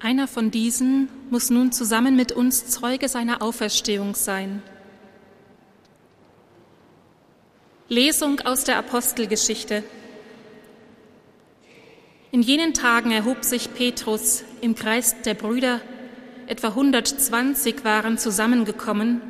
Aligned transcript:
Einer 0.00 0.28
von 0.28 0.52
diesen 0.52 1.08
muss 1.28 1.50
nun 1.50 1.72
zusammen 1.72 2.14
mit 2.14 2.30
uns 2.30 2.66
Zeuge 2.68 3.08
seiner 3.08 3.42
Auferstehung 3.42 4.14
sein. 4.14 4.62
Lesung 7.88 8.40
aus 8.40 8.62
der 8.62 8.76
Apostelgeschichte. 8.76 9.82
In 12.30 12.42
jenen 12.42 12.74
Tagen 12.74 13.10
erhob 13.10 13.42
sich 13.42 13.74
Petrus 13.74 14.44
im 14.60 14.76
Kreis 14.76 15.22
der 15.22 15.34
Brüder, 15.34 15.80
etwa 16.46 16.68
120 16.68 17.84
waren 17.84 18.18
zusammengekommen, 18.18 19.20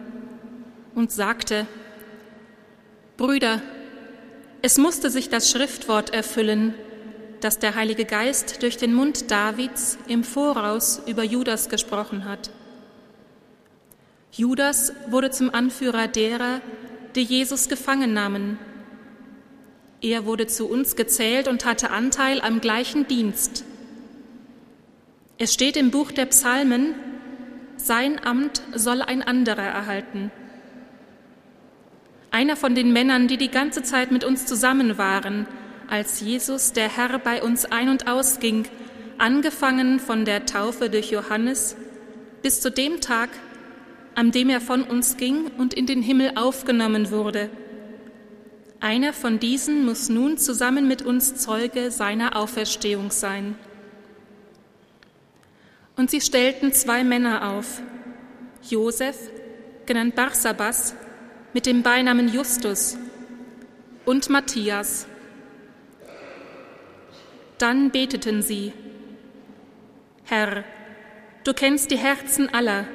und 0.95 1.13
sagte, 1.13 1.67
Brüder, 3.17 3.63
es 4.61 4.77
musste 4.77 5.11
sich 5.11 5.31
das 5.31 5.51
Schriftwort 5.51 6.11
erfüllen, 6.11 6.75
das 7.41 7.59
der 7.59 7.75
Heilige 7.75 8.05
Geist 8.05 8.63
durch 8.63 8.77
den 8.77 8.95
Mund 8.95 9.31
Davids 9.31 9.99
im 10.09 10.25
Voraus 10.25 11.03
über 11.07 11.23
Judas 11.23 11.69
gesprochen 11.69 12.25
hat. 12.25 12.51
Judas 14.33 14.93
wurde 15.09 15.31
zum 15.31 15.53
Anführer 15.55 16.09
derer, 16.09 16.61
die 17.15 17.23
Jesus 17.23 17.69
gefangen 17.69 18.13
nahmen. 18.13 18.59
Er 20.01 20.27
wurde 20.27 20.47
zu 20.47 20.69
uns 20.69 20.95
gezählt 20.95 21.49
und 21.49 21.65
hatte 21.65 21.91
Anteil 21.91 22.41
am 22.41 22.61
gleichen 22.61 23.09
Dienst. 23.09 23.65
Es 25.39 25.55
steht 25.55 25.77
im 25.77 25.91
Buch 25.91 26.13
der 26.13 26.27
Psalmen, 26.27 26.95
sein 27.77 28.25
Amt 28.25 28.63
soll 28.75 29.03
ein 29.03 29.23
anderer 29.23 29.63
erhalten. 29.63 30.31
Einer 32.31 32.57
von 32.57 32.75
den 32.75 32.93
Männern, 32.93 33.29
die 33.29 33.39
die 33.39 33.51
ganze 33.51 33.83
Zeit 33.83 34.11
mit 34.11 34.25
uns 34.25 34.47
zusammen 34.47 34.99
waren, 34.99 35.47
als 35.89 36.21
Jesus, 36.21 36.73
der 36.73 36.95
Herr, 36.95 37.19
bei 37.19 37.43
uns 37.43 37.65
ein- 37.65 37.89
und 37.89 38.07
ausging, 38.09 38.67
angefangen 39.17 39.99
von 39.99 40.25
der 40.25 40.47
Taufe 40.47 40.91
durch 40.91 41.11
Johannes 41.11 41.77
bis 42.43 42.61
zu 42.61 42.71
dem 42.71 43.01
Tag, 43.01 43.31
an 44.15 44.31
dem 44.31 44.49
er 44.49 44.61
von 44.61 44.83
uns 44.83 45.17
ging 45.17 45.51
und 45.59 45.75
in 45.75 45.87
den 45.87 46.03
Himmel 46.03 46.33
aufgenommen 46.37 47.11
wurde. 47.11 47.51
Einer 48.81 49.13
von 49.13 49.41
diesen 49.41 49.85
muss 49.85 50.09
nun 50.09 50.39
zusammen 50.39 50.87
mit 50.87 51.03
uns 51.03 51.35
Zeuge 51.35 51.91
seiner 51.91 52.37
Auferstehung 52.37 53.11
sein. 53.11 53.57
Und 55.97 56.11
sie 56.11 56.21
stellten 56.21 56.73
zwei 56.73 57.03
Männer 57.03 57.51
auf, 57.51 57.83
Josef, 58.69 59.17
genannt 59.87 60.15
Barsabas, 60.15 60.95
mit 61.55 61.67
dem 61.67 61.83
Beinamen 61.83 62.33
Justus, 62.33 62.97
und 64.05 64.31
Matthias, 64.31 65.07
dann 67.59 67.91
beteten 67.91 68.43
sie, 68.43 68.73
Herr, 70.25 70.65
du 71.45 71.55
kennst 71.55 71.91
die 71.91 71.99
Herzen 71.99 72.53
aller. 72.53 72.87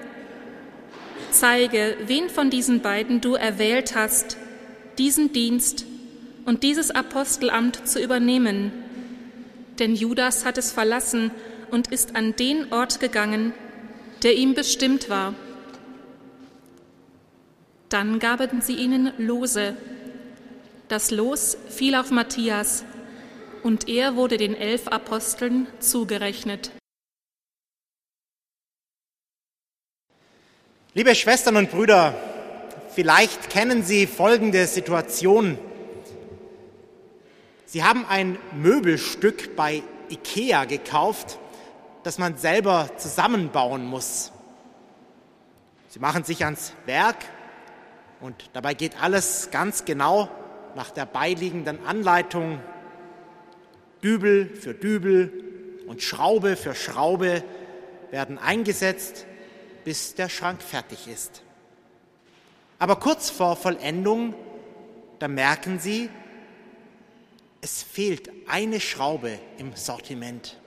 Zeige, 1.32 1.98
wen 2.06 2.30
von 2.30 2.50
diesen 2.50 2.82
beiden 2.82 3.22
du 3.22 3.34
erwählt 3.34 3.96
hast, 3.96 4.38
diesen 4.98 5.34
Dienst 5.34 5.86
und 6.46 6.64
dieses 6.64 6.92
Apostelamt 6.92 7.88
zu 7.88 8.02
übernehmen. 8.02 8.72
Denn 9.80 9.96
Judas 9.96 10.46
hat 10.46 10.58
es 10.58 10.72
verlassen 10.72 11.32
und 11.72 11.88
ist 11.92 12.16
an 12.16 12.36
den 12.36 12.72
Ort 12.72 13.00
gegangen, 13.00 13.54
der 14.22 14.36
ihm 14.36 14.54
bestimmt 14.54 15.10
war. 15.10 15.34
Dann 17.90 18.20
gaben 18.20 18.62
sie 18.62 18.76
ihnen 18.76 19.12
Lose. 19.18 19.76
Das 20.88 21.12
Los 21.12 21.58
fiel 21.70 21.96
auf 21.96 22.12
Matthias, 22.12 22.86
und 23.64 23.88
er 23.88 24.16
wurde 24.16 24.38
den 24.38 24.56
elf 24.56 24.88
Aposteln 24.88 25.68
zugerechnet. 25.80 26.72
Liebe 30.94 31.16
Schwestern 31.16 31.56
und 31.56 31.72
Brüder, 31.72 32.14
vielleicht 32.94 33.50
kennen 33.50 33.84
Sie 33.84 34.06
folgende 34.06 34.68
Situation. 34.68 35.58
Sie 37.66 37.84
haben 37.84 38.06
ein 38.06 38.38
Möbelstück 38.52 39.56
bei 39.56 39.82
IKEA 40.12 40.66
gekauft, 40.66 41.40
das 42.04 42.20
man 42.20 42.38
selber 42.38 42.92
zusammenbauen 42.98 43.86
muss. 43.86 44.32
Sie 45.90 46.00
machen 46.00 46.24
sich 46.24 46.46
ans 46.46 46.74
Werk 46.86 47.18
und 48.22 48.50
dabei 48.54 48.76
geht 48.76 49.02
alles 49.02 49.50
ganz 49.50 49.86
genau 49.86 50.30
nach 50.76 50.92
der 50.92 51.06
beiliegenden 51.06 51.84
Anleitung 51.86 52.60
Dübel 54.04 54.50
für 54.54 54.74
Dübel 54.74 55.32
und 55.88 56.02
Schraube 56.02 56.56
für 56.56 56.76
Schraube 56.76 57.44
werden 58.12 58.38
eingesetzt, 58.38 59.26
bis 59.86 60.16
der 60.16 60.30
Schrank 60.30 60.62
fertig 60.62 61.08
ist. 61.08 61.42
Aber 62.80 62.98
kurz 62.98 63.30
vor 63.30 63.56
Vollendung, 63.56 64.34
da 65.20 65.28
merken 65.28 65.80
Sie, 65.80 66.10
es 67.62 67.82
fehlt 67.82 68.30
eine 68.48 68.82
Schraube 68.82 69.40
im 69.58 69.74
Sortiment. 69.76 70.60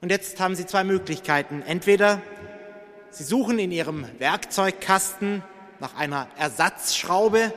Und 0.00 0.10
jetzt 0.10 0.40
haben 0.40 0.56
Sie 0.56 0.66
zwei 0.66 0.82
Möglichkeiten. 0.82 1.62
Entweder 1.62 2.20
Sie 3.10 3.22
suchen 3.22 3.58
in 3.58 3.70
Ihrem 3.70 4.06
Werkzeugkasten 4.18 5.44
nach 5.78 5.94
einer 5.96 6.28
Ersatzschraube, 6.36 7.52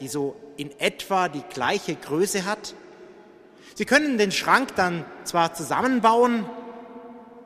die 0.00 0.08
so 0.08 0.34
in 0.56 0.78
etwa 0.80 1.28
die 1.28 1.44
gleiche 1.48 1.94
Größe 1.94 2.44
hat, 2.44 2.74
Sie 3.74 3.84
können 3.84 4.18
den 4.18 4.30
Schrank 4.30 4.76
dann 4.76 5.04
zwar 5.24 5.52
zusammenbauen, 5.52 6.48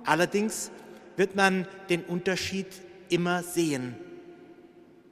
allerdings 0.04 0.70
wird 1.16 1.34
man 1.34 1.66
den 1.88 2.04
Unterschied 2.04 2.66
immer 3.08 3.42
sehen, 3.42 3.96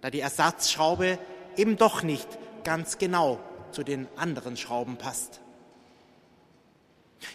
da 0.03 0.10
die 0.10 0.21
Ersatzschraube 0.21 1.19
eben 1.56 1.78
doch 1.78 2.03
nicht 2.03 2.28
ganz 2.65 2.99
genau 2.99 3.41
zu 3.72 3.82
den 3.82 4.09
anderen 4.16 4.59
Schrauben 4.59 4.99
passt. 4.99 5.41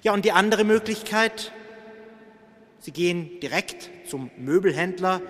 Ja, 0.03 0.13
und 0.13 0.25
die 0.25 0.31
andere 0.31 0.63
Möglichkeit, 0.63 1.51
Sie 2.79 2.91
gehen 2.91 3.39
direkt 3.41 3.89
zum 4.09 4.31
Möbelhändler 4.37 5.21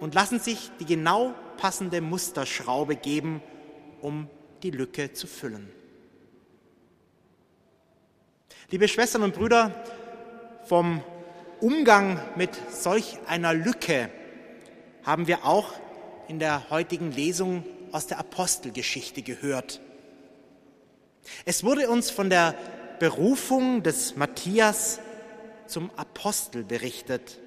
und 0.00 0.14
lassen 0.14 0.40
sich 0.40 0.70
die 0.80 0.84
genau 0.84 1.32
passende 1.56 2.00
Musterschraube 2.00 2.96
geben, 2.96 3.40
um 4.00 4.28
die 4.64 4.70
Lücke 4.70 5.12
zu 5.12 5.28
füllen. 5.28 5.70
Liebe 8.72 8.88
Schwestern 8.88 9.22
und 9.22 9.34
Brüder, 9.34 9.70
vom 10.64 11.02
Umgang 11.60 12.18
mit 12.36 12.48
solch 12.70 13.18
einer 13.26 13.52
Lücke 13.52 14.08
haben 15.04 15.26
wir 15.26 15.44
auch 15.44 15.74
in 16.26 16.38
der 16.38 16.70
heutigen 16.70 17.12
Lesung 17.12 17.66
aus 17.92 18.06
der 18.06 18.18
Apostelgeschichte 18.18 19.20
gehört. 19.20 19.82
Es 21.44 21.64
wurde 21.64 21.90
uns 21.90 22.10
von 22.10 22.30
der 22.30 22.54
Berufung 22.98 23.82
des 23.82 24.16
Matthias 24.16 25.00
zum 25.66 25.90
Apostel 25.96 26.64
berichtet. 26.64 27.40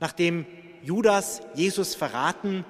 Nachdem 0.00 0.46
Judas 0.82 1.42
Jesus 1.54 1.94
verraten 1.94 2.64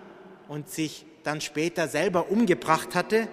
und 0.48 0.68
sich 0.68 1.06
dann 1.24 1.40
später 1.40 1.88
selber 1.88 2.30
umgebracht 2.30 2.94
hatte, 2.94 3.26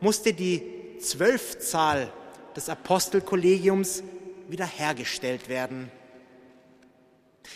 musste 0.00 0.32
die 0.32 0.98
Zwölfzahl 0.98 2.12
des 2.56 2.68
Apostelkollegiums 2.68 4.02
wiederhergestellt 4.48 5.48
werden. 5.48 5.90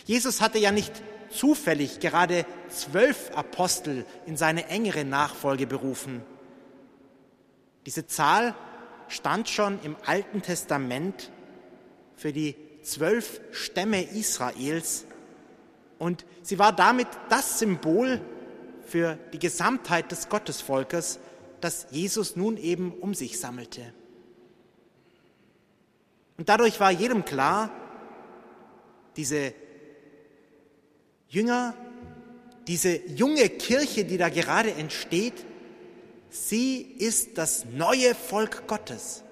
Jesus 0.05 0.41
hatte 0.41 0.59
ja 0.59 0.73
nicht 0.73 0.93
zufällig 1.31 2.01
gerade 2.01 2.47
zwölf 2.69 3.31
Apostel 3.35 4.05
in 4.27 4.37
seine 4.37 4.69
engere 4.69 5.05
Nachfolge 5.05 5.67
berufen. 5.67 6.23
Diese 7.87 8.07
Zahl 8.07 8.55
stand 9.09 9.49
schon 9.49 9.79
im 9.83 9.97
Alten 10.07 10.43
Testament 10.43 11.31
für 12.17 12.33
die 12.33 12.57
zwölf 12.83 13.41
Stämme 13.53 14.03
Israels 14.03 15.05
und 15.99 16.25
sie 16.43 16.59
war 16.59 16.73
damit 16.73 17.09
das 17.29 17.59
Symbol 17.59 18.21
für 18.87 19.19
die 19.33 19.39
Gesamtheit 19.39 20.11
des 20.11 20.29
Gottesvolkes, 20.29 21.19
das 21.61 21.87
Jesus 21.91 22.37
nun 22.37 22.57
eben 22.57 22.93
um 22.93 23.15
sich 23.15 23.39
sammelte. 23.39 23.93
Und 26.39 26.49
dadurch 26.49 26.81
war 26.81 26.91
jedem 26.91 27.25
klar, 27.25 27.69
diese 29.17 29.53
Jünger, 31.29 31.75
diese 32.69 32.97
junge 33.07 33.49
Kirche, 33.49 34.05
die 34.05 34.17
da 34.17 34.29
gerade 34.29 34.73
entsteht, 34.73 35.45
sie 36.31 36.81
ist 36.81 37.37
das 37.37 37.65
neue 37.67 38.15
Volk 38.15 38.69
Gottes. 38.69 39.25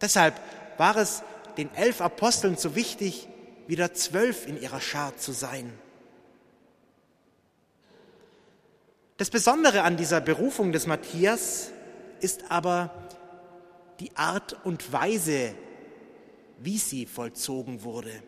Deshalb 0.00 0.40
war 0.78 0.96
es 0.96 1.22
den 1.58 1.72
elf 1.74 2.00
Aposteln 2.00 2.56
so 2.56 2.74
wichtig, 2.74 3.28
wieder 3.66 3.92
zwölf 3.92 4.46
in 4.46 4.60
ihrer 4.60 4.80
Schar 4.80 5.16
zu 5.18 5.32
sein. 5.32 5.72
Das 9.18 9.28
Besondere 9.28 9.82
an 9.82 9.98
dieser 9.98 10.20
Berufung 10.20 10.72
des 10.72 10.86
Matthias 10.86 11.70
ist 12.20 12.50
aber 12.50 12.90
die 14.00 14.16
Art 14.16 14.56
und 14.64 14.92
Weise, 14.92 15.54
wie 16.64 16.78
sie 16.78 17.06
vollzogen 17.06 17.82
wurde. 17.82 18.22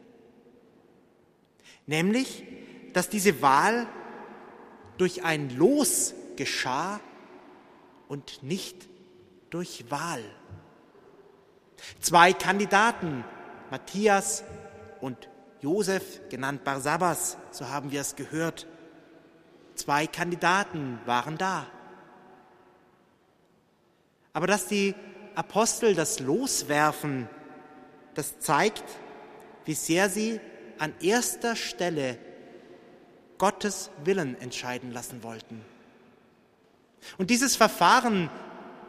Nämlich, 1.86 2.44
dass 2.92 3.08
diese 3.08 3.42
Wahl 3.42 3.86
durch 4.96 5.24
ein 5.24 5.50
Los 5.56 6.14
geschah 6.36 7.00
und 8.08 8.42
nicht 8.42 8.88
durch 9.50 9.90
Wahl. 9.90 10.22
Zwei 12.00 12.32
Kandidaten, 12.32 13.24
Matthias 13.70 14.44
und 15.00 15.28
Josef, 15.60 16.28
genannt 16.28 16.64
Barsabas, 16.64 17.36
so 17.50 17.68
haben 17.68 17.90
wir 17.90 18.00
es 18.00 18.16
gehört, 18.16 18.66
zwei 19.74 20.06
Kandidaten 20.06 20.98
waren 21.06 21.38
da. 21.38 21.66
Aber 24.32 24.46
dass 24.46 24.66
die 24.66 24.94
Apostel 25.34 25.94
das 25.94 26.20
loswerfen, 26.20 27.28
das 28.14 28.38
zeigt, 28.38 28.84
wie 29.64 29.74
sehr 29.74 30.08
sie 30.08 30.40
an 30.78 30.92
erster 31.00 31.56
Stelle 31.56 32.18
Gottes 33.38 33.90
Willen 34.04 34.40
entscheiden 34.40 34.92
lassen 34.92 35.22
wollten. 35.22 35.60
Und 37.18 37.30
dieses 37.30 37.56
Verfahren, 37.56 38.30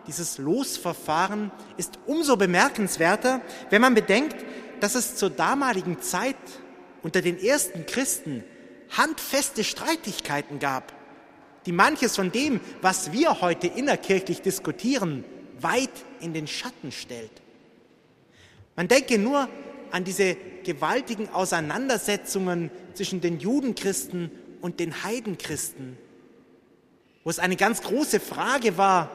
dieses 0.08 0.38
Losverfahren 0.38 1.52
ist 1.78 2.00
umso 2.06 2.38
bemerkenswerter, 2.38 3.42
wenn 3.70 3.82
man 3.82 3.94
bedenkt, 3.94 4.36
dass 4.80 4.96
es 4.96 5.16
zur 5.16 5.30
damaligen 5.30 6.02
Zeit 6.02 6.36
unter 7.04 7.22
den 7.22 7.38
ersten 7.40 7.86
Christen 7.86 8.44
handfeste 8.90 9.64
Streitigkeiten 9.64 10.60
gab, 10.60 10.94
die 11.66 11.72
manches 11.72 12.16
von 12.16 12.32
dem, 12.32 12.60
was 12.82 13.12
wir 13.12 13.42
heute 13.42 13.68
innerkirchlich 13.68 14.42
diskutieren, 14.42 15.24
weit 15.60 15.90
in 16.20 16.34
den 16.34 16.48
Schatten 16.48 16.92
stellt. 16.92 17.42
Man 18.76 18.88
denke 18.88 19.18
nur 19.18 19.48
an 19.92 20.04
diese 20.04 20.36
gewaltigen 20.64 21.30
Auseinandersetzungen 21.30 22.72
zwischen 22.94 23.22
den 23.22 23.40
Judenchristen 23.40 24.32
und 24.62 24.80
den 24.80 25.04
Heidenchristen, 25.04 25.98
wo 27.24 27.30
es 27.30 27.40
eine 27.40 27.56
ganz 27.56 27.82
große 27.82 28.20
Frage 28.20 28.78
war, 28.78 29.10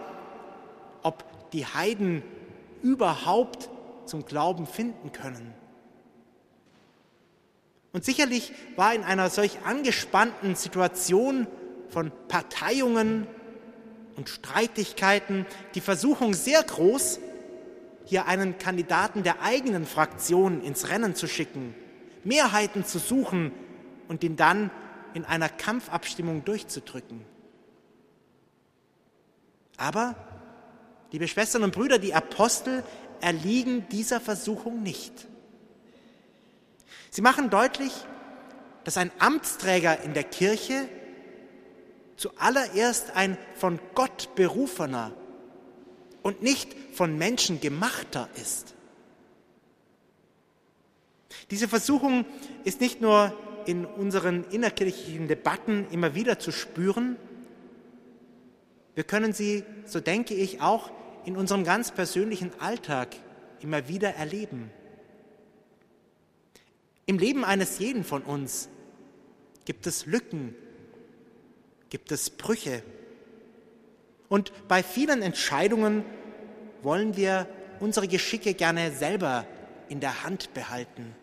ob 1.02 1.50
die 1.50 1.66
Heiden 1.66 2.22
überhaupt 2.82 3.68
zum 4.06 4.24
Glauben 4.24 4.66
finden 4.66 5.12
können. 5.12 5.52
Und 7.92 8.04
sicherlich 8.04 8.52
war 8.76 8.94
in 8.94 9.02
einer 9.02 9.28
solch 9.30 9.58
angespannten 9.64 10.54
Situation 10.54 11.46
von 11.88 12.12
Parteiungen 12.28 13.26
und 14.16 14.28
Streitigkeiten 14.28 15.46
die 15.74 15.80
Versuchung 15.80 16.34
sehr 16.34 16.62
groß, 16.62 17.18
hier 18.04 18.26
einen 18.26 18.58
Kandidaten 18.58 19.22
der 19.22 19.42
eigenen 19.42 19.86
Fraktion 19.86 20.62
ins 20.62 20.88
Rennen 20.88 21.14
zu 21.14 21.26
schicken, 21.26 21.74
Mehrheiten 22.24 22.84
zu 22.84 22.98
suchen 22.98 23.52
und 24.08 24.24
ihn 24.24 24.36
dann 24.36 24.70
in 25.14 25.24
einer 25.24 25.48
Kampfabstimmung 25.48 26.44
durchzudrücken. 26.44 27.24
Aber, 29.76 30.14
liebe 31.10 31.26
Schwestern 31.26 31.62
und 31.62 31.74
Brüder, 31.74 31.98
die 31.98 32.14
Apostel 32.14 32.84
erliegen 33.20 33.86
dieser 33.90 34.20
Versuchung 34.20 34.82
nicht. 34.82 35.26
Sie 37.10 37.22
machen 37.22 37.50
deutlich, 37.50 37.92
dass 38.84 38.96
ein 38.96 39.10
Amtsträger 39.18 40.02
in 40.02 40.14
der 40.14 40.24
Kirche 40.24 40.88
zuallererst 42.16 43.16
ein 43.16 43.38
von 43.54 43.80
Gott 43.94 44.34
berufener 44.34 45.12
und 46.22 46.42
nicht 46.42 46.74
von 46.92 47.16
Menschen 47.16 47.60
gemachter 47.60 48.28
ist. 48.36 48.74
Diese 51.50 51.68
Versuchung 51.68 52.24
ist 52.64 52.80
nicht 52.80 53.00
nur 53.00 53.36
in 53.66 53.84
unseren 53.84 54.44
innerkirchlichen 54.50 55.28
Debatten 55.28 55.86
immer 55.90 56.14
wieder 56.14 56.38
zu 56.38 56.52
spüren, 56.52 57.16
wir 58.94 59.04
können 59.04 59.32
sie, 59.32 59.64
so 59.86 60.00
denke 60.00 60.34
ich, 60.34 60.60
auch 60.60 60.90
in 61.24 61.36
unserem 61.36 61.64
ganz 61.64 61.90
persönlichen 61.90 62.50
Alltag 62.60 63.16
immer 63.60 63.88
wieder 63.88 64.14
erleben. 64.14 64.70
Im 67.06 67.18
Leben 67.18 67.44
eines 67.44 67.78
jeden 67.78 68.04
von 68.04 68.22
uns 68.22 68.68
gibt 69.64 69.86
es 69.86 70.06
Lücken, 70.06 70.54
gibt 71.88 72.12
es 72.12 72.30
Brüche. 72.30 72.82
Und 74.30 74.52
bei 74.68 74.84
vielen 74.84 75.22
Entscheidungen 75.22 76.04
wollen 76.82 77.16
wir 77.16 77.48
unsere 77.80 78.06
Geschicke 78.06 78.54
gerne 78.54 78.92
selber 78.92 79.44
in 79.88 79.98
der 79.98 80.22
Hand 80.22 80.54
behalten. 80.54 81.16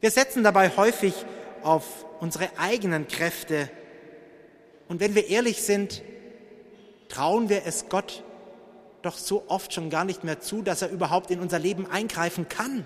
Wir 0.00 0.10
setzen 0.10 0.42
dabei 0.42 0.70
häufig 0.76 1.14
auf 1.62 2.04
unsere 2.18 2.58
eigenen 2.58 3.06
Kräfte. 3.06 3.70
Und 4.88 4.98
wenn 4.98 5.14
wir 5.14 5.28
ehrlich 5.28 5.62
sind, 5.62 6.02
trauen 7.08 7.48
wir 7.48 7.62
es 7.64 7.88
Gott 7.88 8.24
doch 9.02 9.16
so 9.16 9.44
oft 9.46 9.72
schon 9.72 9.90
gar 9.90 10.04
nicht 10.04 10.24
mehr 10.24 10.40
zu, 10.40 10.62
dass 10.62 10.82
er 10.82 10.90
überhaupt 10.90 11.30
in 11.30 11.38
unser 11.38 11.60
Leben 11.60 11.88
eingreifen 11.88 12.48
kann. 12.48 12.84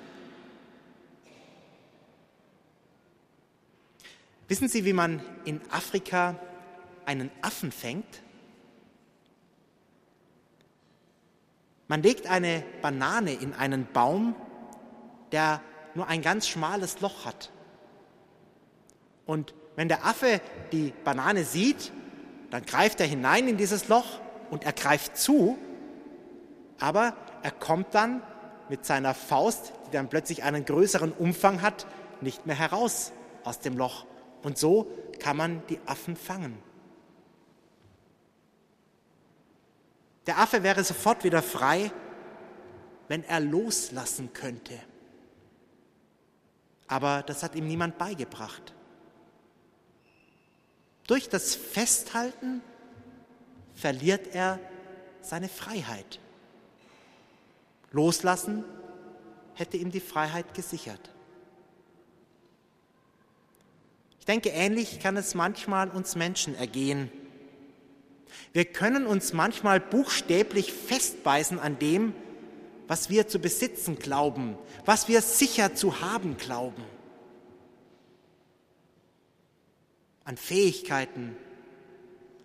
Wissen 4.48 4.68
Sie, 4.68 4.84
wie 4.84 4.92
man 4.92 5.22
in 5.46 5.62
Afrika 5.70 6.38
einen 7.08 7.30
Affen 7.40 7.72
fängt? 7.72 8.22
Man 11.88 12.02
legt 12.02 12.26
eine 12.26 12.62
Banane 12.82 13.32
in 13.32 13.54
einen 13.54 13.86
Baum, 13.90 14.36
der 15.32 15.62
nur 15.94 16.06
ein 16.06 16.20
ganz 16.20 16.46
schmales 16.46 17.00
Loch 17.00 17.24
hat. 17.24 17.50
Und 19.24 19.54
wenn 19.74 19.88
der 19.88 20.04
Affe 20.04 20.42
die 20.70 20.92
Banane 21.02 21.44
sieht, 21.44 21.92
dann 22.50 22.66
greift 22.66 23.00
er 23.00 23.06
hinein 23.06 23.48
in 23.48 23.56
dieses 23.56 23.88
Loch 23.88 24.20
und 24.50 24.64
er 24.64 24.74
greift 24.74 25.16
zu, 25.16 25.58
aber 26.78 27.16
er 27.42 27.52
kommt 27.52 27.94
dann 27.94 28.22
mit 28.68 28.84
seiner 28.84 29.14
Faust, 29.14 29.72
die 29.86 29.92
dann 29.92 30.10
plötzlich 30.10 30.42
einen 30.42 30.66
größeren 30.66 31.12
Umfang 31.12 31.62
hat, 31.62 31.86
nicht 32.20 32.44
mehr 32.44 32.56
heraus 32.56 33.12
aus 33.44 33.60
dem 33.60 33.78
Loch. 33.78 34.04
Und 34.42 34.58
so 34.58 34.90
kann 35.18 35.38
man 35.38 35.62
die 35.70 35.80
Affen 35.86 36.16
fangen. 36.16 36.67
Der 40.28 40.38
Affe 40.38 40.62
wäre 40.62 40.84
sofort 40.84 41.24
wieder 41.24 41.40
frei, 41.40 41.90
wenn 43.08 43.24
er 43.24 43.40
loslassen 43.40 44.34
könnte. 44.34 44.78
Aber 46.86 47.22
das 47.22 47.42
hat 47.42 47.54
ihm 47.54 47.66
niemand 47.66 47.96
beigebracht. 47.96 48.74
Durch 51.06 51.30
das 51.30 51.54
Festhalten 51.54 52.60
verliert 53.74 54.34
er 54.34 54.60
seine 55.22 55.48
Freiheit. 55.48 56.20
Loslassen 57.90 58.64
hätte 59.54 59.78
ihm 59.78 59.90
die 59.90 60.00
Freiheit 60.00 60.52
gesichert. 60.52 61.10
Ich 64.18 64.26
denke, 64.26 64.50
ähnlich 64.50 65.00
kann 65.00 65.16
es 65.16 65.34
manchmal 65.34 65.88
uns 65.88 66.16
Menschen 66.16 66.54
ergehen. 66.54 67.10
Wir 68.52 68.64
können 68.64 69.06
uns 69.06 69.32
manchmal 69.32 69.80
buchstäblich 69.80 70.72
festbeißen 70.72 71.58
an 71.58 71.78
dem, 71.78 72.14
was 72.86 73.10
wir 73.10 73.28
zu 73.28 73.38
besitzen 73.38 73.98
glauben, 73.98 74.56
was 74.84 75.08
wir 75.08 75.20
sicher 75.20 75.74
zu 75.74 76.00
haben 76.00 76.36
glauben. 76.36 76.82
An 80.24 80.36
Fähigkeiten, 80.36 81.36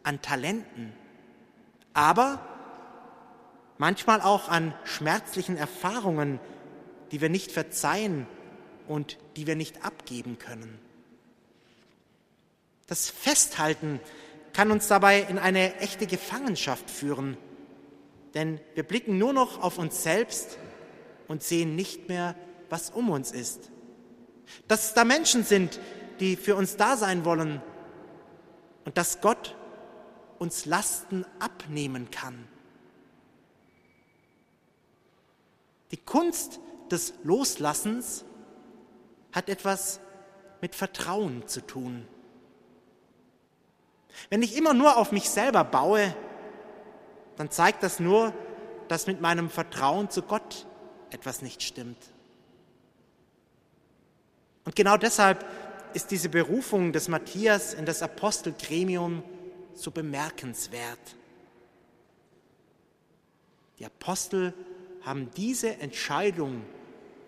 an 0.04 0.22
Talenten, 0.22 0.94
aber 1.94 2.46
manchmal 3.78 4.22
auch 4.22 4.50
an 4.50 4.74
schmerzlichen 4.84 5.58
Erfahrungen, 5.58 6.40
die 7.12 7.22
wir 7.22 7.30
nicht 7.30 7.52
verzeihen 7.52 8.28
und 8.88 9.18
die 9.36 9.48
wir 9.48 9.56
nicht 9.56 9.86
abgeben 9.86 10.40
können. 10.40 10.80
Das 12.88 13.10
Festhalten 13.10 14.00
kann 14.54 14.72
uns 14.72 14.88
dabei 14.88 15.22
in 15.22 15.40
eine 15.40 15.78
echte 15.78 16.08
Gefangenschaft 16.08 16.90
führen, 16.90 17.38
denn 18.34 18.60
wir 18.76 18.84
blicken 18.84 19.18
nur 19.18 19.34
noch 19.34 19.62
auf 19.62 19.78
uns 19.78 20.04
selbst 20.04 20.58
und 21.28 21.44
sehen 21.44 21.76
nicht 21.76 22.08
mehr, 22.08 22.36
was 22.70 22.90
um 22.90 23.10
uns 23.10 23.32
ist. 23.32 23.72
Dass 24.68 24.90
es 24.90 24.94
da 24.94 25.04
Menschen 25.04 25.44
sind, 25.44 25.80
die 26.20 26.36
für 26.36 26.56
uns 26.56 26.78
da 26.78 26.98
sein 26.98 27.26
wollen 27.26 27.62
und 28.86 28.98
dass 28.98 29.22
Gott 29.22 29.56
uns 30.40 30.66
Lasten 30.66 31.26
abnehmen 31.40 32.12
kann. 32.12 32.48
Die 35.92 35.98
Kunst 35.98 36.60
des 36.92 37.14
Loslassens 37.24 38.26
hat 39.32 39.50
etwas 39.50 40.00
mit 40.62 40.76
Vertrauen 40.76 41.48
zu 41.48 41.62
tun. 41.62 42.08
Wenn 44.30 44.42
ich 44.42 44.58
immer 44.58 44.74
nur 44.74 44.98
auf 44.98 45.12
mich 45.12 45.30
selber 45.30 45.64
baue, 45.64 46.16
dann 47.36 47.50
zeigt 47.50 47.84
das 47.84 48.00
nur, 48.00 48.34
dass 48.88 49.08
mit 49.08 49.22
meinem 49.22 49.50
Vertrauen 49.50 50.10
zu 50.10 50.22
Gott 50.22 50.66
etwas 51.10 51.42
nicht 51.42 51.64
stimmt. 51.64 51.98
Und 54.66 54.76
genau 54.76 54.98
deshalb 54.98 55.46
ist 55.94 56.12
diese 56.12 56.30
Berufung 56.30 56.94
des 56.94 57.08
Matthias 57.08 57.74
in 57.74 57.86
das 57.86 58.02
Apostelgremium 58.02 59.24
so 59.76 59.92
bemerkenswert. 59.92 61.00
Die 63.80 63.86
Apostel 63.86 64.54
haben 65.04 65.30
diese 65.36 65.78
Entscheidung 65.78 66.62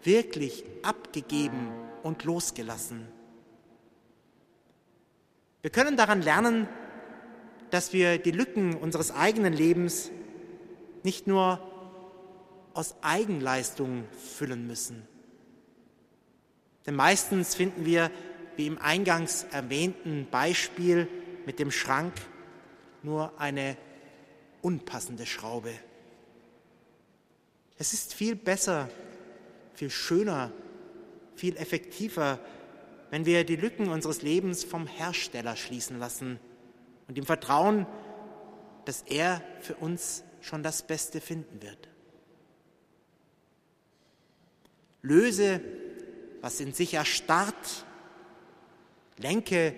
wirklich 0.03 0.63
abgegeben 0.83 1.71
und 2.03 2.23
losgelassen. 2.23 3.07
Wir 5.65 5.71
können 5.71 5.97
daran 5.97 6.21
lernen, 6.21 6.67
dass 7.71 7.91
wir 7.91 8.19
die 8.19 8.29
Lücken 8.29 8.75
unseres 8.75 9.09
eigenen 9.09 9.51
Lebens 9.51 10.11
nicht 11.01 11.25
nur 11.25 11.59
aus 12.75 12.93
Eigenleistung 13.01 14.03
füllen 14.37 14.67
müssen. 14.67 15.07
Denn 16.85 16.93
meistens 16.93 17.55
finden 17.55 17.83
wir, 17.83 18.11
wie 18.57 18.67
im 18.67 18.77
eingangs 18.77 19.47
erwähnten 19.51 20.27
Beispiel 20.29 21.07
mit 21.47 21.57
dem 21.57 21.71
Schrank, 21.71 22.13
nur 23.01 23.33
eine 23.41 23.75
unpassende 24.61 25.25
Schraube. 25.25 25.73
Es 27.79 27.91
ist 27.91 28.13
viel 28.13 28.35
besser, 28.35 28.87
viel 29.73 29.89
schöner, 29.89 30.51
viel 31.35 31.57
effektiver, 31.57 32.37
wenn 33.11 33.25
wir 33.25 33.43
die 33.43 33.55
Lücken 33.55 33.89
unseres 33.89 34.21
Lebens 34.21 34.63
vom 34.63 34.87
Hersteller 34.87 35.55
schließen 35.55 35.99
lassen 35.99 36.39
und 37.07 37.17
ihm 37.17 37.25
vertrauen, 37.25 37.85
dass 38.85 39.01
er 39.03 39.41
für 39.61 39.75
uns 39.75 40.23
schon 40.41 40.63
das 40.63 40.83
Beste 40.83 41.21
finden 41.21 41.61
wird. 41.61 41.89
Löse, 45.01 45.61
was 46.41 46.59
in 46.59 46.73
sich 46.73 46.93
erstarrt, 46.93 47.85
lenke, 49.17 49.75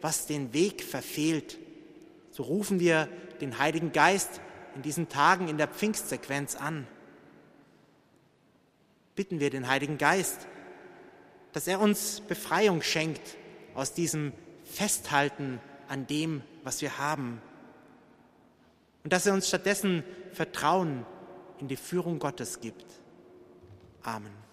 was 0.00 0.26
den 0.26 0.52
Weg 0.52 0.82
verfehlt. 0.82 1.58
So 2.30 2.42
rufen 2.44 2.80
wir 2.80 3.08
den 3.40 3.58
Heiligen 3.58 3.92
Geist 3.92 4.40
in 4.74 4.82
diesen 4.82 5.08
Tagen 5.08 5.48
in 5.48 5.58
der 5.58 5.68
Pfingstsequenz 5.68 6.54
an. 6.54 6.86
Bitten 9.16 9.40
wir 9.40 9.50
den 9.50 9.68
Heiligen 9.68 9.98
Geist, 9.98 10.46
dass 11.52 11.66
er 11.66 11.80
uns 11.80 12.20
Befreiung 12.20 12.82
schenkt 12.82 13.36
aus 13.74 13.92
diesem 13.92 14.32
Festhalten 14.64 15.60
an 15.88 16.06
dem, 16.06 16.42
was 16.64 16.82
wir 16.82 16.98
haben. 16.98 17.40
Und 19.04 19.12
dass 19.12 19.26
er 19.26 19.34
uns 19.34 19.48
stattdessen 19.48 20.04
Vertrauen 20.32 21.06
in 21.60 21.68
die 21.68 21.76
Führung 21.76 22.18
Gottes 22.18 22.60
gibt. 22.60 22.86
Amen. 24.02 24.47